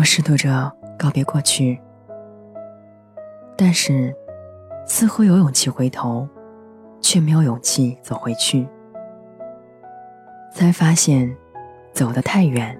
[0.00, 1.78] 我试图着告别过去，
[3.54, 4.16] 但是
[4.86, 6.26] 似乎有勇气回头，
[7.02, 8.66] 却没有勇气走回去。
[10.54, 11.30] 才发现，
[11.92, 12.74] 走得太远，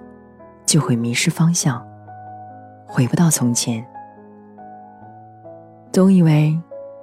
[0.65, 1.85] 就会迷失方向，
[2.87, 3.85] 回不到从前。
[5.91, 6.59] 总以为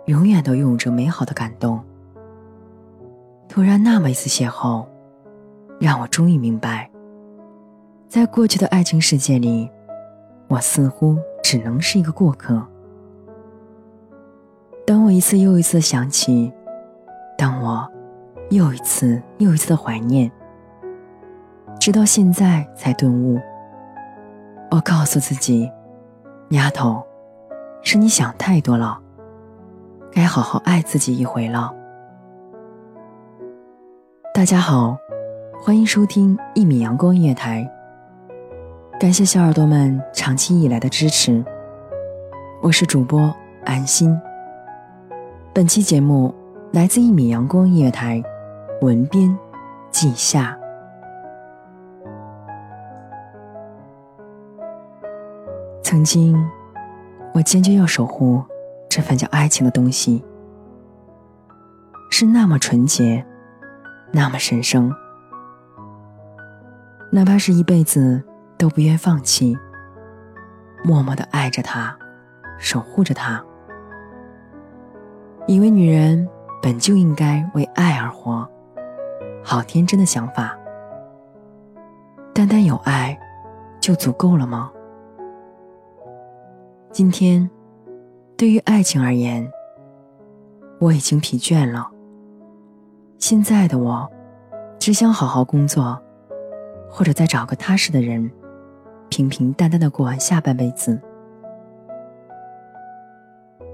[0.06, 1.80] 永远都拥有着美好的感动，
[3.48, 4.84] 突然那么一次邂逅，
[5.78, 6.91] 让我终于明白，
[8.08, 9.70] 在过去的爱情世界里。
[10.48, 12.66] 我似乎只能是一个过客。
[14.86, 16.50] 当我一次又一次想起，
[17.36, 17.86] 当我
[18.48, 20.30] 又一次又一次的怀念，
[21.78, 23.38] 直到现在才顿悟。
[24.70, 25.70] 我告诉自己，
[26.50, 27.02] 丫头，
[27.83, 28.98] 是你想太多了，
[30.11, 31.70] 该好好爱自己一回了。
[34.33, 34.96] 大家好，
[35.61, 37.70] 欢迎收听一米阳光音乐台。
[38.98, 41.45] 感谢小耳朵们长期以来的支持，
[42.61, 43.33] 我是主播
[43.64, 44.13] 安心。
[45.55, 46.35] 本期节目
[46.73, 48.20] 来自一米阳光音乐台，
[48.81, 49.39] 文编
[49.92, 50.59] 季夏。
[55.80, 56.36] 曾经，
[57.33, 58.42] 我坚决要守护
[58.89, 60.25] 这份叫爱情的东西，
[62.11, 63.25] 是那么纯洁，
[64.11, 64.92] 那么神圣，
[67.13, 68.25] 哪怕是一辈子。
[68.58, 69.57] 都不愿放弃，
[70.83, 71.96] 默默的爱着他，
[72.58, 73.42] 守护着他。
[75.46, 76.29] 以为女人
[76.61, 78.47] 本就应该为爱而活，
[79.42, 80.58] 好天真的想法。
[82.35, 83.18] 单单有爱，
[83.80, 84.70] 就足够了吗？
[86.91, 87.48] 今天，
[88.36, 89.48] 对于爱情而言，
[90.80, 91.89] 我已经疲倦了。
[93.18, 94.11] 现在的我，
[94.79, 96.01] 只想好好工作，
[96.91, 98.29] 或者再找个踏实的人。
[99.18, 100.96] 平平淡淡的过完下半辈子。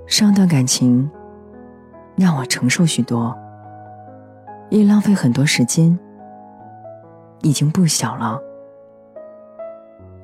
[0.06, 1.10] 上段感情
[2.16, 3.36] 让我承受许多，
[4.70, 5.98] 也浪费很多时间。
[7.42, 8.40] 已经不小了。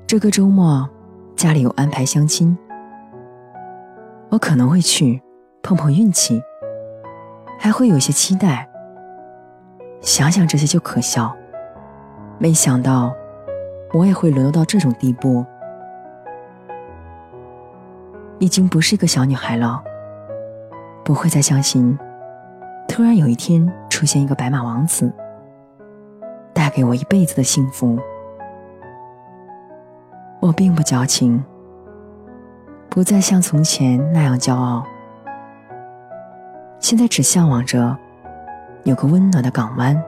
[0.07, 0.89] 这个周末
[1.37, 2.57] 家里有安排相亲，
[4.31, 5.21] 我可能会去
[5.63, 6.43] 碰碰运气，
[7.59, 8.67] 还会有些期待。
[10.01, 11.37] 想想这些就可笑，
[12.39, 13.13] 没想到。
[13.93, 15.45] 我也会沦落到这种地步，
[18.39, 19.83] 已经不是一个小女孩了，
[21.05, 21.99] 不会再相信，
[22.87, 25.13] 突然有一天出现一个白马王子，
[26.53, 27.99] 带给我一辈子的幸福。
[30.39, 31.45] 我并不矫情，
[32.89, 34.85] 不再像从前那样骄傲，
[36.79, 37.99] 现在只向往着
[38.85, 40.01] 有个温暖的港湾。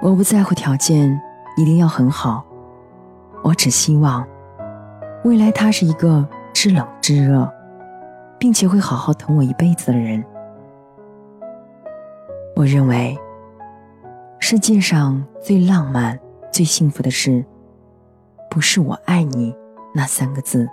[0.00, 1.20] 我不在乎条件。
[1.56, 2.44] 一定要很好，
[3.42, 4.26] 我只希望
[5.24, 7.50] 未来他是一个知冷知热，
[8.38, 10.24] 并且会好好疼我一辈子的人。
[12.56, 13.16] 我认为
[14.38, 16.18] 世界上最浪漫、
[16.52, 17.44] 最幸福的事，
[18.50, 19.54] 不是我爱你
[19.94, 20.68] 那三个字，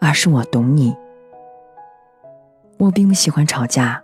[0.00, 0.96] 而是我懂你。
[2.78, 4.00] 我并不喜欢吵架，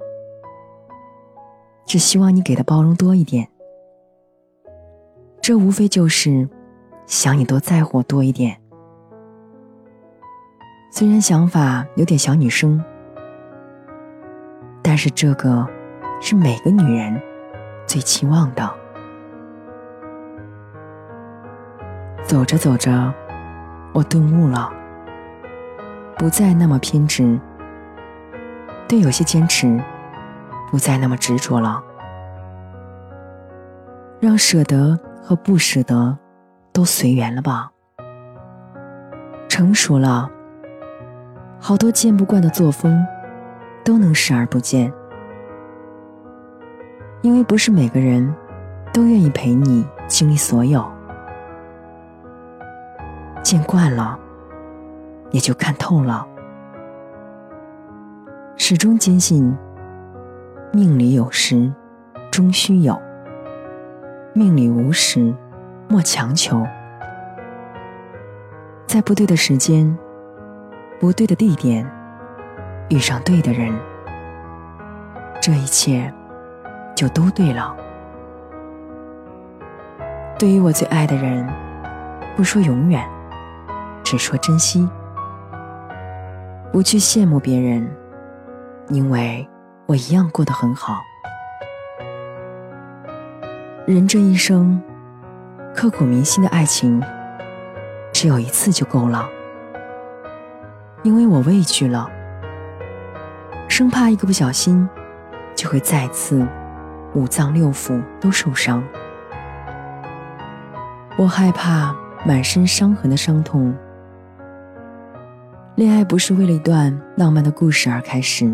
[1.87, 3.49] 只希望你给的包容多一点。
[5.46, 6.49] 这无非就是
[7.05, 8.58] 想你多在乎我多一点。
[10.91, 12.82] 虽然想法有点小女生，
[14.81, 15.69] 但是这个
[16.19, 17.20] 是每个女人
[17.87, 18.75] 最期望的。
[22.23, 23.12] 走着走着，
[23.93, 24.73] 我顿悟了，
[26.17, 27.38] 不再那么偏执，
[28.88, 29.79] 对有些坚持
[30.70, 31.85] 不再那么执着了，
[34.20, 36.17] 让舍得和不舍得
[36.71, 37.71] 都随缘了吧。
[39.49, 40.31] 成熟了，
[41.59, 43.03] 好多见不惯的作风
[43.82, 44.93] 都能视而不见，
[47.23, 48.35] 因为不是每个人
[48.93, 50.85] 都愿意陪你经历所有。
[53.43, 54.19] 见惯了，
[55.31, 56.27] 也就看透了。
[58.56, 59.56] 始终坚信，
[60.73, 61.73] 命里有时
[62.31, 63.00] 终须有，
[64.37, 65.33] 命里无时
[65.89, 66.67] 莫强求。
[68.85, 69.97] 在不对的时间、
[70.99, 71.89] 不对的地点，
[72.89, 73.73] 遇上对的人，
[75.41, 76.13] 这一切
[76.97, 77.77] 就都对了。
[80.37, 81.49] 对于我最爱的人，
[82.35, 83.09] 不说永远，
[84.03, 84.89] 只说珍惜。
[86.73, 87.89] 不去羡慕别人，
[88.89, 89.49] 因为
[89.87, 91.01] 我一样过得很好。
[93.87, 94.81] 人这一生，
[95.75, 97.03] 刻骨铭心的爱情。
[98.15, 99.29] 只有一次就够了，
[101.03, 102.09] 因为我畏惧了，
[103.69, 104.89] 生怕一个不小心，
[105.55, 106.49] 就会再次
[107.13, 108.83] 五脏六腑都受伤。
[111.19, 111.95] 我害怕
[112.25, 113.77] 满身伤痕的伤痛。
[115.75, 118.51] 恋爱不是为了一段浪漫的故事而开始，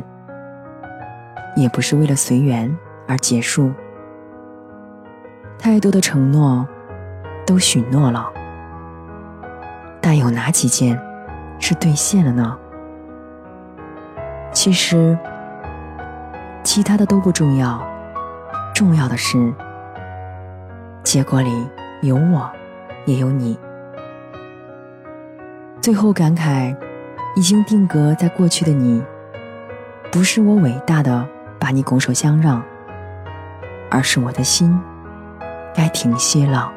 [1.55, 2.77] 也不是为了随缘
[3.07, 3.71] 而结束。
[5.63, 6.67] 太多的承诺，
[7.47, 8.33] 都许诺了。
[10.01, 10.99] 但有哪几件
[11.59, 12.57] 是兑现了呢？
[14.53, 15.19] 其实，
[16.65, 17.79] 其他的都不重要，
[18.75, 19.53] 重要的是，
[21.03, 21.69] 结果里
[22.01, 22.51] 有我，
[23.05, 23.59] 也有你。
[25.83, 26.75] 最后感慨，
[27.37, 29.03] 已经定格在过去的你，
[30.11, 31.29] 不是我伟大的
[31.59, 32.63] 把你拱手相让，
[33.91, 34.81] 而是我的心
[35.75, 36.73] 该停歇了。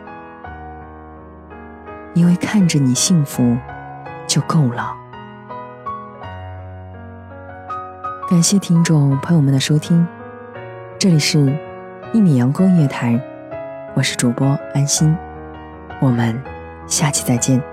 [2.14, 3.58] 因为看着你幸福
[4.28, 4.94] 就够了。
[8.30, 10.08] 感谢听众朋友们的收听，
[11.00, 11.38] 这里是
[12.14, 13.14] 《一米阳光月台》，
[13.96, 15.16] 我是主播安心，
[16.00, 16.40] 我们
[16.86, 17.73] 下期再见。